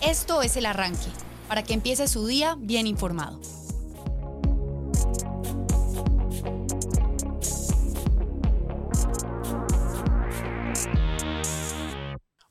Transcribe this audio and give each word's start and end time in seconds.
Esto 0.00 0.42
es 0.42 0.56
el 0.56 0.66
arranque, 0.66 1.10
para 1.48 1.62
que 1.62 1.74
empiece 1.74 2.08
su 2.08 2.26
día 2.26 2.56
bien 2.58 2.86
informado. 2.86 3.40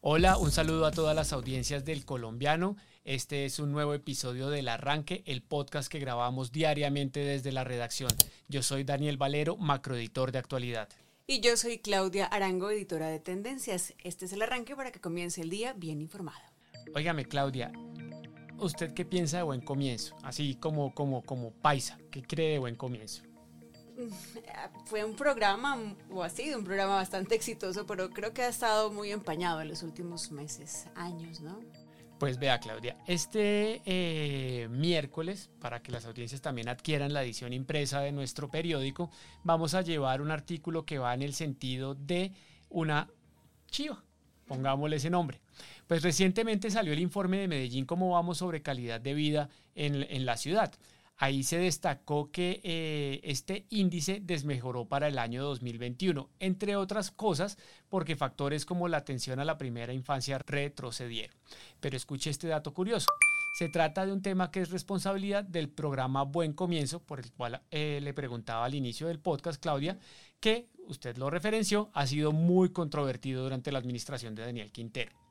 Hola, 0.02 0.38
un 0.38 0.52
saludo 0.52 0.86
a 0.86 0.92
todas 0.92 1.16
las 1.16 1.34
audiencias 1.34 1.84
del 1.84 2.06
colombiano. 2.06 2.76
Este 3.06 3.46
es 3.46 3.60
un 3.60 3.72
nuevo 3.72 3.94
episodio 3.94 4.50
del 4.50 4.68
Arranque, 4.68 5.22
el 5.28 5.44
podcast 5.44 5.92
que 5.92 6.00
grabamos 6.00 6.52
diariamente 6.52 7.20
desde 7.20 7.52
la 7.52 7.64
redacción. 7.64 8.10
Yo 8.48 8.64
soy 8.64 8.84
Daniel 8.84 9.18
Valero, 9.18 9.58
macroeditor 9.58 10.32
de 10.32 10.40
actualidad. 10.40 10.90
Y 11.28 11.40
yo 11.40 11.56
soy 11.56 11.78
Claudia 11.78 12.26
Arango, 12.26 12.72
editora 12.72 13.10
de 13.10 13.20
Tendencias. 13.20 13.94
Este 14.04 14.26
es 14.26 14.34
el 14.34 14.42
arranque 14.42 14.76
para 14.76 14.92
que 14.92 15.00
comience 15.00 15.40
el 15.40 15.52
día 15.52 15.74
bien 15.74 16.02
informado. 16.02 16.42
Óigame, 16.96 17.26
Claudia, 17.26 17.72
¿usted 18.58 18.96
qué 18.96 19.06
piensa 19.06 19.38
de 19.38 19.44
buen 19.44 19.62
comienzo? 19.62 20.16
Así 20.24 20.56
como, 20.56 20.92
como, 20.96 21.22
como 21.22 21.52
paisa, 21.52 22.00
¿qué 22.10 22.24
cree 22.24 22.54
de 22.54 22.60
buen 22.60 22.76
comienzo? 22.76 23.22
Fue 24.86 25.06
un 25.06 25.16
programa, 25.16 25.96
o 26.10 26.24
ha 26.24 26.30
sido 26.32 26.58
un 26.58 26.66
programa 26.66 26.96
bastante 26.96 27.36
exitoso, 27.36 27.86
pero 27.86 28.10
creo 28.10 28.34
que 28.34 28.42
ha 28.42 28.50
estado 28.50 28.92
muy 28.92 29.12
empañado 29.12 29.62
en 29.62 29.68
los 29.68 29.84
últimos 29.84 30.32
meses, 30.32 30.88
años, 30.96 31.42
¿no? 31.42 31.60
Pues 32.20 32.40
vea, 32.40 32.60
Claudia, 32.60 32.98
este 33.08 33.82
eh, 33.86 34.70
miércoles, 34.70 35.50
para 35.60 35.82
que 35.82 35.92
las 35.92 36.06
audiencias 36.06 36.42
también 36.42 36.70
adquieran 36.70 37.12
la 37.12 37.22
edición 37.24 37.52
impresa 37.52 38.00
de 38.00 38.14
nuestro 38.14 38.50
periódico, 38.50 39.12
vamos 39.44 39.74
a 39.74 39.82
llevar 39.82 40.22
un 40.22 40.32
artículo 40.32 40.86
que 40.86 40.98
va 40.98 41.14
en 41.14 41.22
el 41.22 41.34
sentido 41.34 41.94
de 41.94 42.32
una 42.70 43.10
chiva, 43.68 44.02
pongámosle 44.48 44.96
ese 44.96 45.10
nombre. 45.10 45.42
Pues 45.88 46.04
recientemente 46.04 46.72
salió 46.72 46.94
el 46.94 47.00
informe 47.00 47.38
de 47.38 47.50
Medellín, 47.50 47.86
cómo 47.86 48.12
vamos 48.12 48.38
sobre 48.38 48.62
calidad 48.62 49.02
de 49.02 49.14
vida 49.14 49.50
en, 49.76 50.08
en 50.10 50.26
la 50.26 50.38
ciudad. 50.38 50.74
Ahí 51.18 51.44
se 51.44 51.58
destacó 51.58 52.30
que 52.30 52.60
eh, 52.64 53.22
este 53.24 53.66
índice 53.70 54.20
desmejoró 54.22 54.86
para 54.86 55.08
el 55.08 55.18
año 55.18 55.44
2021, 55.44 56.30
entre 56.40 56.76
otras 56.76 57.10
cosas 57.12 57.58
porque 57.88 58.18
factores 58.18 58.66
como 58.66 58.90
la 58.90 58.98
atención 58.98 59.40
a 59.40 59.46
la 59.46 59.58
primera 59.58 59.94
infancia 59.94 60.38
retrocedieron. 60.40 61.36
Pero 61.80 61.96
escuche 61.96 62.30
este 62.30 62.48
dato 62.48 62.74
curioso. 62.74 63.08
Se 63.58 63.70
trata 63.70 64.06
de 64.06 64.12
un 64.12 64.22
tema 64.22 64.52
que 64.52 64.60
es 64.60 64.70
responsabilidad 64.70 65.46
del 65.46 65.70
programa 65.70 66.24
Buen 66.24 66.52
Comienzo, 66.52 67.00
por 67.00 67.22
el 67.22 67.32
cual 67.32 67.62
eh, 67.72 68.00
le 68.04 68.14
preguntaba 68.14 68.66
al 68.66 68.76
inicio 68.76 69.08
del 69.08 69.20
podcast, 69.20 69.62
Claudia, 69.62 69.98
que 70.42 70.68
usted 70.88 71.16
lo 71.16 71.30
referenció, 71.30 71.90
ha 71.94 72.06
sido 72.06 72.34
muy 72.34 72.74
controvertido 72.74 73.44
durante 73.44 73.72
la 73.72 73.80
administración 73.80 74.36
de 74.36 74.44
Daniel 74.44 74.74
Quintero 74.74 75.25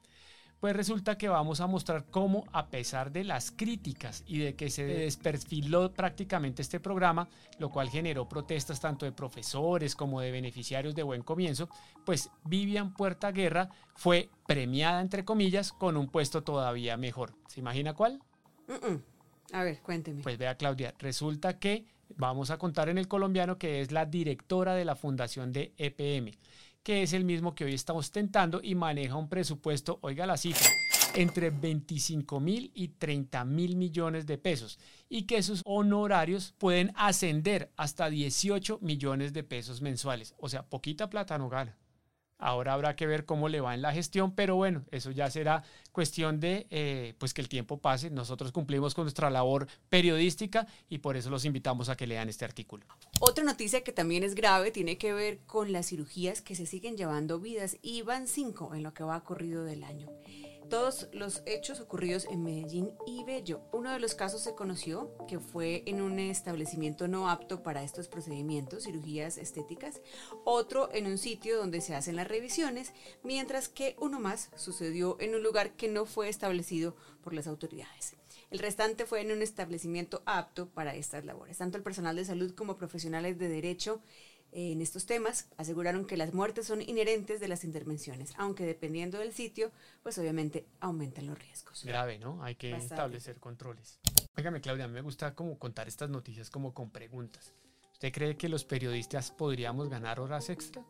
pues 0.61 0.75
resulta 0.75 1.19
que 1.19 1.29
vamos 1.29 1.61
a 1.61 1.67
mostrar 1.67 2.07
cómo 2.11 2.45
a 2.53 2.69
pesar 2.69 3.13
de 3.13 3.25
las 3.25 3.51
críticas 3.51 4.25
y 4.27 4.39
de 4.39 4.55
que 4.55 4.71
se 4.71 4.85
desperfiló 4.85 5.93
prácticamente 5.93 6.63
este 6.63 6.81
programa, 6.81 7.29
lo 7.59 7.71
cual 7.71 7.91
generó 7.91 8.29
protestas 8.29 8.81
tanto 8.81 9.05
de 9.05 9.13
profesores 9.13 9.95
como 9.95 10.21
de 10.21 10.31
beneficiarios 10.31 10.95
de 10.95 11.03
buen 11.03 11.23
comienzo, 11.23 11.69
pues 12.05 12.31
Vivian 12.45 12.95
Puerta 12.95 13.31
Guerra 13.33 13.69
fue 13.95 14.31
premiada 14.47 15.01
entre 15.01 15.25
comillas 15.25 15.73
con 15.73 15.97
un 15.97 16.09
puesto 16.09 16.43
todavía 16.43 16.97
mejor. 16.97 17.35
¿Se 17.49 17.61
imagina 17.61 17.95
cuál? 17.95 18.23
A 19.53 19.63
ver, 19.63 19.81
cuénteme. 19.83 20.23
Pues 20.23 20.39
vea 20.39 20.57
Claudia, 20.57 20.95
resulta 20.99 21.59
que 21.59 21.85
vamos 22.17 22.51
a 22.51 22.59
contar 22.59 22.89
en 22.89 22.99
el 22.99 23.09
colombiano 23.09 23.59
que 23.59 23.81
es 23.81 23.93
la 23.93 24.07
directora 24.07 24.75
de 24.75 24.85
la 24.85 24.97
fundación 24.97 25.53
de 25.53 25.73
EPM 25.77 26.33
que 26.85 27.03
es 27.03 27.15
el 27.15 27.25
mismo 27.25 27.55
que 27.55 27.65
hoy 27.65 27.75
está 27.75 27.95
ostentando 27.95 28.61
y 28.63 28.75
maneja 28.75 29.17
un 29.17 29.29
presupuesto, 29.29 29.99
oiga 30.03 30.27
la 30.27 30.37
cifra, 30.37 30.69
entre 31.15 31.51
25 31.51 32.39
mil 32.41 32.71
y 32.75 32.89
30 32.89 33.45
mil 33.47 33.77
millones 33.77 34.27
de 34.27 34.37
pesos 34.37 34.79
y 35.09 35.23
que 35.23 35.43
sus 35.43 35.63
honorarios 35.65 36.55
pueden 36.59 36.93
ascender 36.95 37.73
hasta 37.77 38.11
18 38.11 38.79
millones 38.83 39.33
de 39.33 39.43
pesos 39.43 39.81
mensuales. 39.81 40.35
O 40.39 40.49
sea, 40.49 40.69
poquita 40.69 41.09
plata 41.09 41.39
no 41.39 41.49
gana. 41.49 41.77
Ahora 42.39 42.75
habrá 42.75 42.97
que 42.97 43.07
ver 43.07 43.25
cómo 43.25 43.49
le 43.49 43.61
va 43.61 43.75
en 43.75 43.83
la 43.83 43.93
gestión, 43.93 44.35
pero 44.35 44.57
bueno, 44.57 44.85
eso 44.91 45.11
ya 45.11 45.31
será 45.31 45.63
cuestión 45.93 46.41
de 46.41 46.67
eh, 46.71 47.15
pues 47.19 47.33
que 47.33 47.41
el 47.41 47.49
tiempo 47.49 47.79
pase. 47.79 48.11
Nosotros 48.11 48.53
cumplimos 48.53 48.95
con 48.95 49.05
nuestra 49.05 49.31
labor 49.31 49.67
periodística 49.89 50.67
y 50.89 50.99
por 50.99 51.17
eso 51.17 51.31
los 51.31 51.45
invitamos 51.45 51.89
a 51.89 51.97
que 51.97 52.07
lean 52.07 52.29
este 52.29 52.45
artículo. 52.45 52.87
Otra 53.21 53.45
noticia 53.45 53.85
que 53.85 53.93
también 53.93 54.25
es 54.25 54.35
grave 54.35 54.71
tiene 54.71 54.99
que 54.99 55.13
ver 55.13 55.39
con 55.47 55.73
las 55.73 55.87
cirugías 55.87 56.43
que 56.43 56.55
se 56.55 56.67
siguen 56.67 56.97
llevando 56.97 57.39
vidas 57.39 57.79
y 57.83 58.03
van 58.03 58.27
cinco 58.27 58.75
en 58.75 58.83
lo 58.83 58.93
que 58.95 59.05
va 59.05 59.23
corrido 59.23 59.65
del 59.65 59.85
año 59.85 60.09
todos 60.69 61.09
los 61.13 61.43
hechos 61.47 61.81
ocurridos 61.81 62.27
en 62.31 62.43
Medellín 62.43 62.93
y 63.07 63.25
Bello. 63.25 63.61
Uno 63.73 63.93
de 63.93 63.99
los 63.99 64.15
casos 64.15 64.43
se 64.43 64.55
conoció 64.55 65.15
que 65.29 65.39
fue 65.39 65.83
en 65.87 66.01
un 66.01 66.19
establecimiento 66.19 67.09
no 67.09 67.29
apto 67.31 67.63
para 67.63 67.83
estos 67.83 68.09
procedimientos, 68.09 68.85
cirugías 68.85 69.39
estéticas, 69.39 70.01
otro 70.45 70.89
en 70.93 71.07
un 71.07 71.19
sitio 71.19 71.59
donde 71.59 71.81
se 71.81 71.95
hacen 71.95 72.17
las 72.17 72.29
revisiones, 72.29 72.93
mientras 73.23 73.69
que 73.69 73.97
uno 73.99 74.21
más 74.21 74.51
sucedió 74.57 75.17
en 75.21 75.35
un 75.35 75.43
lugar 75.43 75.73
que 75.77 75.89
no 75.89 76.07
fue 76.07 76.29
establecido 76.29 76.97
por 77.23 77.35
las 77.35 77.47
autoridades. 77.47 78.17
El 78.51 78.59
restante 78.59 79.07
fue 79.07 79.21
en 79.21 79.33
un 79.33 79.43
establecimiento 79.43 80.23
apto 80.27 80.69
para 80.69 80.95
estas 80.95 81.25
labores. 81.25 81.59
Tanto 81.59 81.77
el 81.77 81.83
personal 81.83 82.15
de 82.15 82.25
salud 82.25 82.55
como 82.55 82.77
profesionales 82.77 83.39
de 83.39 83.49
derecho 83.49 84.01
en 84.55 84.81
estos 84.81 85.05
temas 85.05 85.49
aseguraron 85.57 86.07
que 86.07 86.17
las 86.17 86.33
muertes 86.33 86.67
son 86.67 86.81
inherentes 86.81 87.41
de 87.41 87.49
las 87.49 87.65
intervenciones, 87.65 88.33
aunque 88.37 88.65
dependiendo 88.65 89.19
del 89.19 89.33
sitio, 89.33 89.73
pues 90.03 90.17
obviamente 90.19 90.65
aumentan 90.79 91.27
los 91.27 91.39
riesgos. 91.39 91.85
Grave, 91.85 92.19
¿no? 92.19 92.43
Hay 92.43 92.55
que 92.55 92.71
establecer 92.75 93.41
controles. 93.41 93.99
Óigame, 94.37 94.61
Claudia, 94.61 94.85
a 94.85 94.89
mí 94.89 94.95
me 94.95 95.01
gusta 95.01 95.35
como 95.35 95.59
contar 95.59 95.89
estas 95.89 96.09
noticias 96.09 96.51
como 96.51 96.73
con 96.73 96.91
preguntas. 96.91 97.53
¿Usted 97.93 98.13
cree 98.13 98.37
que 98.37 98.49
los 98.49 98.65
periodistas 98.65 99.33
podríamos 99.33 99.89
ganar 99.89 100.21
horas 100.21 100.49
extra? 100.49 100.85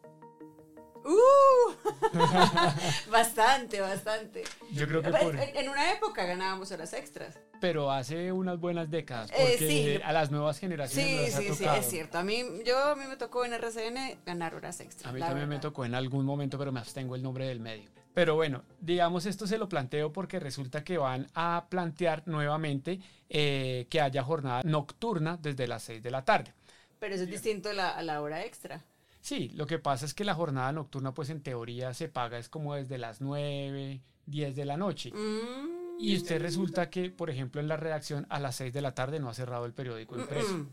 ¡Uh! 1.05 1.73
bastante, 3.11 3.81
bastante. 3.81 4.45
Yo 4.73 4.89
creo 4.89 5.03
que 5.03 5.09
en, 5.55 5.69
una 5.69 5.93
época 5.93 6.25
ganábamos 6.25 6.73
horas 6.73 6.95
extras. 6.95 7.39
Pero 7.61 7.91
hace 7.91 8.33
unas 8.33 8.59
buenas 8.59 8.91
décadas, 8.91 9.31
eh, 9.33 9.35
porque 9.37 10.01
a 10.03 10.13
las 10.13 10.31
nuevas 10.31 10.59
generaciones 10.59 11.35
sí, 11.35 11.49
sí, 11.49 11.55
sí, 11.55 11.65
es 11.65 11.87
cierto. 11.87 12.19
A 12.19 12.23
mí, 12.23 12.43
yo, 12.65 12.79
a 12.79 12.97
mí 12.97 13.05
me 13.07 13.17
tocó 13.17 13.45
en 13.45 13.53
RCN 13.53 14.25
ganar 14.25 14.55
horas 14.55 14.81
extras. 14.81 15.11
A 15.11 15.13
mí 15.13 15.21
también 15.21 15.49
me 15.49 15.59
tocó 15.59 15.85
en 15.85 15.95
algún 15.95 16.25
momento, 16.25 16.59
pero 16.59 16.73
me 16.73 16.81
abstengo 16.81 17.15
el 17.17 17.23
nombre 17.23 17.47
del 17.47 17.61
medio. 17.61 17.91
Pero 18.15 18.37
bueno, 18.37 18.63
digamos 18.81 19.27
esto 19.27 19.47
se 19.47 19.59
lo 19.59 19.69
planteo 19.69 20.13
porque 20.13 20.39
resulta 20.39 20.85
que 20.85 20.99
van 20.99 21.27
a 21.35 21.67
plantear 21.69 22.23
nuevamente 22.27 23.01
eh, 23.29 23.87
que 23.91 24.01
haya 24.01 24.23
jornada 24.23 24.63
nocturna 24.65 25.37
desde 25.37 25.67
las 25.67 25.83
6 25.83 26.03
de 26.03 26.11
la 26.11 26.25
tarde. 26.25 26.55
Pero 27.01 27.15
eso 27.15 27.25
es 27.25 27.31
distinto 27.31 27.71
a 27.71 28.03
la 28.03 28.21
hora 28.23 28.45
extra. 28.45 28.85
Sí, 29.25 29.49
lo 29.55 29.67
que 29.67 29.79
pasa 29.79 30.05
es 30.05 30.13
que 30.13 30.23
la 30.23 30.35
jornada 30.35 30.71
nocturna, 30.71 31.15
pues 31.15 31.31
en 31.31 31.41
teoría 31.41 31.95
se 31.95 32.11
paga 32.11 32.37
es 32.37 32.51
como 32.51 32.75
desde 32.75 32.99
las 32.99 33.23
9, 33.23 34.03
10 34.27 34.55
de 34.55 34.65
la 34.67 34.77
noche. 34.77 35.13
Mm, 35.15 35.99
y 35.99 36.15
usted 36.15 36.43
resulta 36.43 36.91
que, 36.91 37.09
por 37.09 37.31
ejemplo, 37.31 37.63
en 37.63 37.69
la 37.69 37.79
redacción 37.79 38.27
a 38.29 38.39
las 38.39 38.57
6 38.57 38.75
de 38.75 38.83
la 38.83 38.95
tarde 38.95 39.21
no 39.21 39.31
ha 39.31 39.35
cerrado 39.35 39.65
el 39.65 39.73
periódico 39.73 40.19
impreso. 40.19 40.67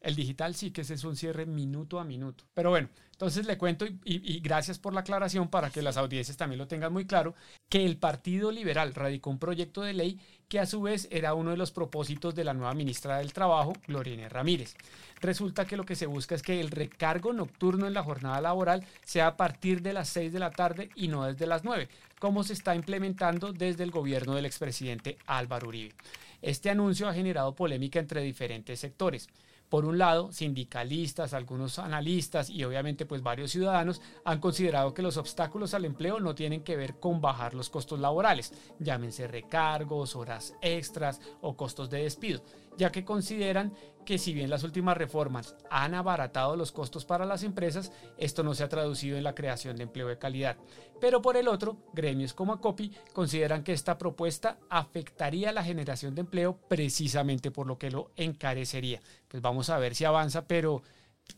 El 0.00 0.14
digital 0.14 0.54
sí 0.54 0.70
que 0.70 0.80
ese 0.80 0.94
es 0.94 1.04
un 1.04 1.16
cierre 1.16 1.44
minuto 1.44 2.00
a 2.00 2.04
minuto. 2.04 2.44
Pero 2.54 2.70
bueno, 2.70 2.88
entonces 3.12 3.44
le 3.44 3.58
cuento 3.58 3.86
y, 3.86 3.98
y, 4.04 4.40
gracias 4.40 4.78
por 4.78 4.94
la 4.94 5.00
aclaración 5.00 5.48
para 5.48 5.68
que 5.68 5.82
las 5.82 5.98
audiencias 5.98 6.38
también 6.38 6.58
lo 6.58 6.68
tengan 6.68 6.92
muy 6.92 7.04
claro, 7.04 7.34
que 7.68 7.84
el 7.84 7.98
Partido 7.98 8.50
Liberal 8.50 8.94
radicó 8.94 9.28
un 9.28 9.38
proyecto 9.38 9.82
de 9.82 9.92
ley 9.92 10.20
que 10.48 10.58
a 10.58 10.66
su 10.66 10.80
vez 10.80 11.06
era 11.10 11.34
uno 11.34 11.50
de 11.50 11.58
los 11.58 11.70
propósitos 11.70 12.34
de 12.34 12.44
la 12.44 12.54
nueva 12.54 12.74
ministra 12.74 13.18
del 13.18 13.32
Trabajo, 13.32 13.74
Gloriana 13.86 14.28
Ramírez. 14.28 14.74
Resulta 15.20 15.66
que 15.66 15.76
lo 15.76 15.84
que 15.84 15.96
se 15.96 16.06
busca 16.06 16.34
es 16.34 16.42
que 16.42 16.60
el 16.60 16.70
recargo 16.70 17.32
nocturno 17.32 17.86
en 17.86 17.94
la 17.94 18.02
jornada 18.02 18.40
laboral 18.40 18.84
sea 19.04 19.28
a 19.28 19.36
partir 19.36 19.82
de 19.82 19.92
las 19.92 20.08
6 20.08 20.32
de 20.32 20.38
la 20.38 20.50
tarde 20.50 20.88
y 20.96 21.08
no 21.08 21.24
desde 21.24 21.46
las 21.46 21.62
9, 21.62 21.88
como 22.18 22.42
se 22.42 22.54
está 22.54 22.74
implementando 22.74 23.52
desde 23.52 23.84
el 23.84 23.90
gobierno 23.90 24.34
del 24.34 24.46
expresidente 24.46 25.18
Álvaro 25.26 25.68
Uribe. 25.68 25.94
Este 26.42 26.70
anuncio 26.70 27.06
ha 27.06 27.14
generado 27.14 27.54
polémica 27.54 28.00
entre 28.00 28.22
diferentes 28.22 28.80
sectores. 28.80 29.28
Por 29.70 29.84
un 29.84 29.98
lado, 29.98 30.32
sindicalistas, 30.32 31.32
algunos 31.32 31.78
analistas 31.78 32.50
y 32.50 32.64
obviamente 32.64 33.06
pues 33.06 33.22
varios 33.22 33.52
ciudadanos 33.52 34.02
han 34.24 34.40
considerado 34.40 34.92
que 34.92 35.00
los 35.00 35.16
obstáculos 35.16 35.74
al 35.74 35.84
empleo 35.84 36.18
no 36.18 36.34
tienen 36.34 36.64
que 36.64 36.76
ver 36.76 36.98
con 36.98 37.20
bajar 37.20 37.54
los 37.54 37.70
costos 37.70 38.00
laborales, 38.00 38.52
llámense 38.80 39.28
recargos, 39.28 40.16
horas 40.16 40.54
extras 40.60 41.20
o 41.40 41.56
costos 41.56 41.88
de 41.88 42.02
despido, 42.02 42.42
ya 42.76 42.90
que 42.90 43.04
consideran 43.04 43.72
que 44.04 44.18
si 44.18 44.32
bien 44.32 44.50
las 44.50 44.64
últimas 44.64 44.96
reformas 44.96 45.56
han 45.70 45.94
abaratado 45.94 46.56
los 46.56 46.72
costos 46.72 47.04
para 47.04 47.24
las 47.24 47.42
empresas, 47.42 47.92
esto 48.18 48.42
no 48.42 48.54
se 48.54 48.64
ha 48.64 48.68
traducido 48.68 49.16
en 49.16 49.24
la 49.24 49.34
creación 49.34 49.76
de 49.76 49.84
empleo 49.84 50.08
de 50.08 50.18
calidad. 50.18 50.56
Pero 51.00 51.22
por 51.22 51.36
el 51.36 51.48
otro, 51.48 51.78
gremios 51.92 52.34
como 52.34 52.52
ACOPI 52.52 52.92
consideran 53.12 53.64
que 53.64 53.72
esta 53.72 53.98
propuesta 53.98 54.58
afectaría 54.68 55.52
la 55.52 55.64
generación 55.64 56.14
de 56.14 56.22
empleo 56.22 56.58
precisamente 56.68 57.50
por 57.50 57.66
lo 57.66 57.78
que 57.78 57.90
lo 57.90 58.10
encarecería. 58.16 59.00
Pues 59.28 59.42
vamos 59.42 59.70
a 59.70 59.78
ver 59.78 59.94
si 59.94 60.04
avanza, 60.04 60.46
pero 60.46 60.82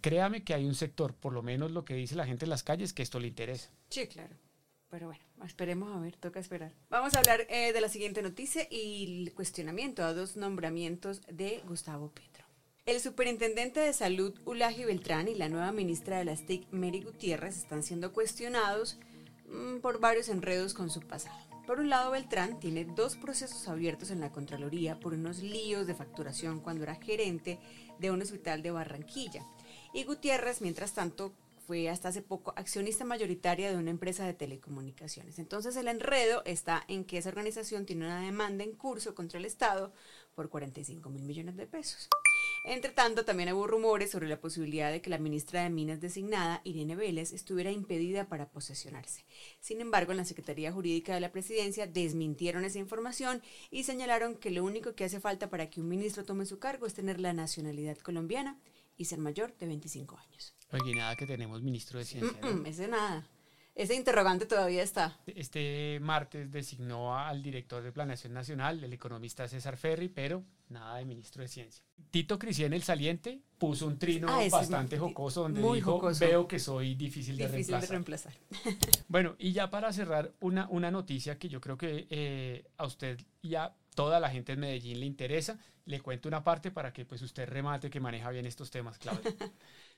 créame 0.01 0.43
que 0.43 0.55
hay 0.55 0.65
un 0.65 0.75
sector, 0.75 1.15
por 1.15 1.33
lo 1.33 1.43
menos 1.43 1.71
lo 1.71 1.85
que 1.85 1.95
dice 1.95 2.17
la 2.17 2.27
gente 2.27 2.45
en 2.45 2.51
las 2.51 2.63
calles, 2.63 2.93
que 2.93 3.03
esto 3.03 3.21
le 3.21 3.29
interesa. 3.29 3.71
Sí, 3.89 4.07
claro. 4.09 4.35
Pero 4.93 5.07
bueno, 5.07 5.25
esperemos 5.47 5.97
a 5.97 6.01
ver, 6.01 6.17
toca 6.17 6.39
esperar. 6.39 6.71
Vamos 6.91 7.15
a 7.15 7.21
hablar 7.21 7.47
eh, 7.49 7.73
de 7.73 7.81
la 7.81 7.89
siguiente 7.89 8.21
noticia 8.21 8.67
y 8.71 9.25
el 9.25 9.33
cuestionamiento 9.33 10.05
a 10.05 10.13
dos 10.13 10.37
nombramientos 10.37 11.23
de 11.29 11.63
Gustavo 11.67 12.11
Petro. 12.11 12.42
El 12.85 13.01
superintendente 13.01 13.79
de 13.79 13.93
salud 13.93 14.35
Ulaji 14.45 14.85
Beltrán 14.85 15.29
y 15.29 15.37
la 15.37 15.49
nueva 15.49 15.71
ministra 15.71 16.19
de 16.19 16.25
las 16.25 16.47
TIC 16.47 16.67
Mary 16.73 17.01
Gutiérrez 17.01 17.57
están 17.57 17.85
siendo 17.85 18.13
cuestionados 18.13 18.99
mm, 19.47 19.79
por 19.79 20.01
varios 20.01 20.29
enredos 20.29 20.75
con 20.75 20.91
su 20.91 21.01
pasado. 21.01 21.39
Por 21.65 21.79
un 21.79 21.91
lado, 21.91 22.11
Beltrán 22.11 22.59
tiene 22.59 22.85
dos 22.85 23.17
procesos 23.17 23.69
abiertos 23.69 24.11
en 24.11 24.19
la 24.19 24.33
Contraloría 24.33 24.99
por 24.99 25.15
unos 25.15 25.45
líos 25.45 25.87
de 25.87 25.95
facturación 25.95 26.59
cuando 26.59 26.83
era 26.83 26.97
gerente 26.97 27.61
de 28.01 28.11
un 28.11 28.21
hospital 28.21 28.63
de 28.63 28.73
Barranquilla. 28.73 29.47
Y 29.95 30.03
Gutiérrez, 30.03 30.61
mientras 30.61 30.93
tanto, 30.93 31.33
fue 31.65 31.89
hasta 31.89 32.09
hace 32.09 32.21
poco 32.21 32.53
accionista 32.57 33.05
mayoritaria 33.05 33.71
de 33.71 33.77
una 33.77 33.91
empresa 33.91 34.27
de 34.27 34.35
telecomunicaciones. 34.35 35.39
Entonces 35.39 35.77
el 35.77 35.87
enredo 35.87 36.43
está 36.47 36.83
en 36.89 37.05
que 37.05 37.19
esa 37.19 37.29
organización 37.29 37.87
tiene 37.87 38.07
una 38.07 38.23
demanda 38.23 38.65
en 38.65 38.73
curso 38.73 39.15
contra 39.15 39.39
el 39.39 39.45
Estado 39.45 39.93
por 40.35 40.49
45 40.49 41.09
mil 41.11 41.23
millones 41.23 41.57
de 41.57 41.69
pesos. 41.69 42.09
Entre 42.65 42.93
tanto, 42.93 43.25
también 43.25 43.53
hubo 43.53 43.67
rumores 43.67 44.13
sobre 44.13 44.29
la 44.29 44.41
posibilidad 44.41 44.93
de 44.93 45.03
que 45.03 45.11
la 45.11 45.19
ministra 45.19 45.65
de 45.65 45.71
Minas 45.71 46.01
designada, 46.01 46.61
Irene 46.63 46.95
Vélez, 46.95 47.33
estuviera 47.33 47.73
impedida 47.73 48.29
para 48.29 48.51
posesionarse. 48.51 49.25
Sin 49.59 49.81
embargo, 49.81 50.13
en 50.13 50.19
la 50.19 50.25
Secretaría 50.25 50.71
Jurídica 50.71 51.13
de 51.13 51.21
la 51.21 51.33
Presidencia 51.33 51.89
desmintieron 51.89 52.65
esa 52.65 52.79
información 52.79 53.43
y 53.71 53.83
señalaron 53.83 54.37
que 54.37 54.51
lo 54.51 54.63
único 54.63 54.95
que 54.95 55.05
hace 55.05 55.19
falta 55.19 55.51
para 55.51 55.71
que 55.71 55.81
un 55.81 55.89
ministro 55.89 56.25
tome 56.25 56.47
su 56.47 56.61
cargo 56.61 56.87
es 56.87 56.95
tener 56.95 57.21
la 57.21 57.33
nacionalidad 57.33 57.99
colombiana 57.99 58.57
y 58.97 59.07
ser 59.07 59.19
mayor 59.19 59.57
de 59.59 59.67
25 59.67 60.17
años. 60.19 60.55
Oye, 60.71 60.95
nada 60.95 61.17
que 61.17 61.27
tenemos 61.27 61.63
ministro 61.63 61.99
de 61.99 62.05
Ciencia. 62.05 62.41
ese 62.65 62.87
nada. 62.87 63.27
Ese 63.75 63.95
interrogante 63.95 64.45
todavía 64.45 64.83
está. 64.83 65.19
Este 65.27 65.99
martes 66.01 66.51
designó 66.51 67.17
al 67.17 67.43
director 67.43 67.83
de 67.83 67.91
Planeación 67.91 68.35
Nacional, 68.35 68.85
el 68.85 68.93
economista 68.93 69.49
César 69.49 69.79
Ferri, 69.79 70.09
pero 70.09 70.45
nada 70.69 70.99
de 70.99 71.07
ministro 71.07 71.43
de 71.43 71.49
Ciencia. 71.49 71.83
Tito 72.11 72.39
Cristian 72.39 72.75
el 72.75 72.83
Saliente 72.83 73.41
puso 73.57 73.87
un 73.87 73.99
trino 73.99 74.29
ah, 74.29 74.43
bastante 74.51 74.99
jocoso 74.99 75.43
donde 75.43 75.63
dijo, 75.63 76.03
veo 76.21 76.47
que 76.47 76.59
soy 76.59 76.95
difícil, 76.95 77.37
de 77.37 77.49
reemplazar. 77.49 78.35
bueno, 79.09 79.37
y 79.39 79.53
ya 79.53 79.71
para 79.71 79.91
cerrar, 79.93 80.33
una, 80.41 80.69
una 80.69 80.91
noticia 80.91 81.39
que 81.39 81.49
yo 81.49 81.61
creo 81.61 81.79
que 81.79 82.07
eh, 82.11 82.65
a 82.77 82.85
usted 82.85 83.19
ya 83.43 83.75
toda 83.95 84.21
la 84.21 84.31
gente 84.31 84.53
en 84.53 84.61
Medellín 84.61 85.01
le 85.01 85.07
interesa. 85.07 85.59
Le 85.85 86.01
cuento 86.01 86.29
una 86.29 86.45
parte 86.45 86.71
para 86.71 86.93
que 86.93 87.05
pues 87.05 87.23
usted 87.23 87.49
remate 87.49 87.91
que 87.91 88.01
maneja 88.01 88.31
bien 88.31 88.47
estos 88.47 88.71
temas, 88.71 88.99
Claudia. 88.99 89.23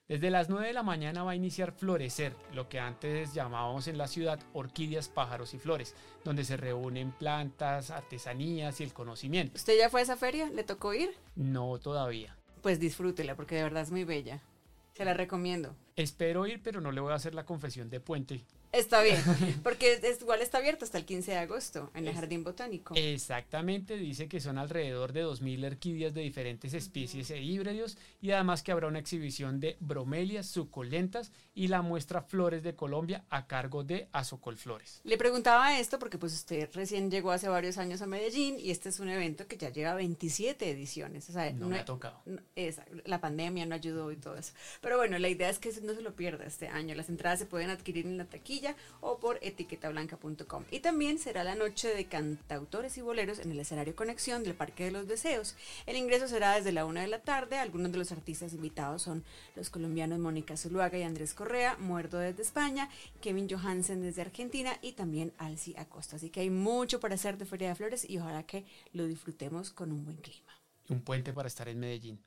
Desde 0.06 0.30
las 0.30 0.50
9 0.50 0.66
de 0.66 0.74
la 0.74 0.82
mañana 0.82 1.24
va 1.24 1.30
a 1.30 1.34
iniciar 1.34 1.72
Florecer, 1.72 2.36
lo 2.52 2.68
que 2.68 2.78
antes 2.78 3.32
llamábamos 3.32 3.88
en 3.88 3.96
la 3.96 4.06
ciudad 4.06 4.38
orquídeas, 4.52 5.08
pájaros 5.08 5.54
y 5.54 5.58
flores, 5.58 5.94
donde 6.24 6.44
se 6.44 6.58
reúnen 6.58 7.10
plantas, 7.12 7.90
artesanías 7.90 8.80
y 8.80 8.84
el 8.84 8.92
conocimiento. 8.92 9.56
¿Usted 9.56 9.78
ya 9.78 9.88
fue 9.88 10.00
a 10.00 10.02
esa 10.02 10.18
feria? 10.18 10.50
¿Le 10.50 10.62
tocó 10.62 10.92
ir? 10.92 11.14
No, 11.36 11.78
todavía. 11.78 12.36
Pues 12.60 12.78
disfrútela, 12.78 13.34
porque 13.34 13.54
de 13.54 13.62
verdad 13.62 13.82
es 13.82 13.90
muy 13.90 14.04
bella. 14.04 14.42
Se 14.92 15.06
la 15.06 15.14
recomiendo. 15.14 15.74
Espero 15.96 16.46
ir, 16.46 16.60
pero 16.62 16.82
no 16.82 16.92
le 16.92 17.00
voy 17.00 17.12
a 17.12 17.16
hacer 17.16 17.34
la 17.34 17.46
confesión 17.46 17.88
de 17.88 18.00
puente. 18.00 18.44
Está 18.74 19.02
bien, 19.02 19.22
porque 19.62 20.00
es, 20.02 20.20
igual 20.20 20.42
está 20.42 20.58
abierto 20.58 20.84
hasta 20.84 20.98
el 20.98 21.04
15 21.04 21.30
de 21.30 21.36
agosto 21.38 21.92
en 21.94 22.08
el 22.08 22.14
Jardín 22.14 22.42
Botánico. 22.42 22.94
Exactamente, 22.96 23.96
dice 23.96 24.26
que 24.26 24.40
son 24.40 24.58
alrededor 24.58 25.12
de 25.12 25.24
2.000 25.24 25.64
orquídeas 25.64 26.12
de 26.12 26.22
diferentes 26.22 26.74
especies 26.74 27.30
e 27.30 27.40
híbridos 27.40 27.96
y 28.20 28.32
además 28.32 28.64
que 28.64 28.72
habrá 28.72 28.88
una 28.88 28.98
exhibición 28.98 29.60
de 29.60 29.76
bromelias 29.78 30.46
suculentas 30.46 31.30
y 31.54 31.68
la 31.68 31.82
muestra 31.82 32.22
Flores 32.22 32.64
de 32.64 32.74
Colombia 32.74 33.24
a 33.30 33.46
cargo 33.46 33.84
de 33.84 34.08
Azocol 34.10 34.56
Flores. 34.56 35.00
Le 35.04 35.16
preguntaba 35.18 35.78
esto 35.78 36.00
porque 36.00 36.18
pues 36.18 36.32
usted 36.34 36.68
recién 36.74 37.12
llegó 37.12 37.30
hace 37.30 37.48
varios 37.48 37.78
años 37.78 38.02
a 38.02 38.06
Medellín 38.06 38.58
y 38.58 38.72
este 38.72 38.88
es 38.88 38.98
un 38.98 39.08
evento 39.08 39.46
que 39.46 39.56
ya 39.56 39.70
lleva 39.70 39.94
27 39.94 40.68
ediciones. 40.68 41.30
no, 41.54 41.68
me 41.68 41.78
ha 41.78 41.84
tocado. 41.84 42.22
la 43.04 43.20
pandemia 43.20 43.66
no 43.66 43.76
ayudó 43.76 44.10
y 44.10 44.16
todo 44.16 44.34
eso. 44.36 44.52
Pero 44.80 44.96
bueno, 44.96 45.16
la 45.20 45.28
idea 45.28 45.48
es 45.48 45.60
que 45.60 45.72
no 45.82 45.94
se 45.94 46.02
lo 46.02 46.16
pierda 46.16 46.44
este 46.44 46.66
año. 46.66 46.96
Las 46.96 47.08
entradas 47.08 47.38
se 47.38 47.46
pueden 47.46 47.70
adquirir 47.70 48.06
en 48.06 48.18
la 48.18 48.24
taquilla 48.24 48.63
o 49.00 49.18
por 49.18 49.38
etiquetablanca.com. 49.42 50.64
Y 50.70 50.80
también 50.80 51.18
será 51.18 51.44
la 51.44 51.54
noche 51.54 51.94
de 51.94 52.06
cantautores 52.06 52.96
y 52.98 53.02
boleros 53.02 53.38
en 53.38 53.50
el 53.50 53.60
escenario 53.60 53.96
Conexión 53.96 54.44
del 54.44 54.54
Parque 54.54 54.84
de 54.84 54.90
los 54.90 55.06
Deseos. 55.06 55.56
El 55.86 55.96
ingreso 55.96 56.28
será 56.28 56.54
desde 56.54 56.72
la 56.72 56.86
una 56.86 57.02
de 57.02 57.08
la 57.08 57.20
tarde. 57.20 57.58
Algunos 57.58 57.92
de 57.92 57.98
los 57.98 58.12
artistas 58.12 58.52
invitados 58.52 59.02
son 59.02 59.24
los 59.56 59.70
colombianos 59.70 60.18
Mónica 60.18 60.56
Zuluaga 60.56 60.98
y 60.98 61.02
Andrés 61.02 61.34
Correa, 61.34 61.76
Muerto 61.78 62.18
desde 62.18 62.42
España, 62.42 62.88
Kevin 63.20 63.48
Johansen 63.48 64.02
desde 64.02 64.22
Argentina 64.22 64.78
y 64.82 64.92
también 64.92 65.32
Alci 65.38 65.74
Acosta. 65.76 66.16
Así 66.16 66.30
que 66.30 66.40
hay 66.40 66.50
mucho 66.50 67.00
para 67.00 67.14
hacer 67.14 67.38
de 67.38 67.44
Feria 67.44 67.68
de 67.68 67.74
Flores 67.74 68.08
y 68.08 68.18
ojalá 68.18 68.44
que 68.44 68.64
lo 68.92 69.06
disfrutemos 69.06 69.70
con 69.70 69.92
un 69.92 70.04
buen 70.04 70.16
clima 70.18 70.63
un 70.88 71.00
puente 71.00 71.32
para 71.32 71.48
estar 71.48 71.68
en 71.68 71.80
Medellín. 71.80 72.20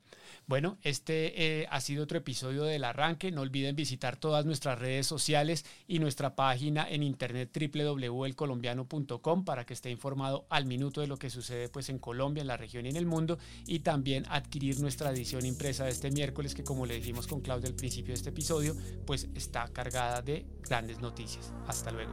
Bueno, 0.46 0.78
este 0.82 1.60
eh, 1.60 1.66
ha 1.70 1.80
sido 1.80 2.04
otro 2.04 2.18
episodio 2.18 2.64
del 2.64 2.84
arranque. 2.84 3.30
No 3.30 3.42
olviden 3.42 3.76
visitar 3.76 4.16
todas 4.16 4.44
nuestras 4.46 4.78
redes 4.78 5.06
sociales 5.06 5.64
y 5.86 5.98
nuestra 5.98 6.34
página 6.34 6.88
en 6.88 7.02
internet 7.02 7.50
www.elcolombiano.com 7.54 9.44
para 9.44 9.64
que 9.64 9.74
esté 9.74 9.90
informado 9.90 10.46
al 10.50 10.66
minuto 10.66 11.00
de 11.00 11.06
lo 11.06 11.16
que 11.16 11.30
sucede 11.30 11.68
pues 11.68 11.88
en 11.88 11.98
Colombia, 11.98 12.40
en 12.40 12.46
la 12.46 12.56
región 12.56 12.86
y 12.86 12.88
en 12.90 12.96
el 12.96 13.06
mundo 13.06 13.38
y 13.66 13.80
también 13.80 14.24
adquirir 14.28 14.80
nuestra 14.80 15.10
edición 15.10 15.44
impresa 15.46 15.84
de 15.84 15.90
este 15.90 16.10
miércoles 16.10 16.54
que 16.54 16.64
como 16.64 16.86
le 16.86 16.94
dijimos 16.94 17.26
con 17.26 17.40
Claudia 17.40 17.68
al 17.68 17.74
principio 17.74 18.08
de 18.08 18.18
este 18.18 18.30
episodio, 18.30 18.74
pues 19.06 19.28
está 19.34 19.68
cargada 19.68 20.22
de 20.22 20.46
grandes 20.62 21.00
noticias. 21.00 21.52
Hasta 21.66 21.90
luego. 21.90 22.12